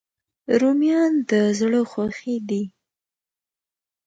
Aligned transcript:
رومیان 0.59 1.11
د 1.29 1.31
زړه 1.59 1.81
خوښي 1.91 2.35
دي 2.49 2.63